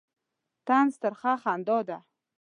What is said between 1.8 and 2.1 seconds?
ده.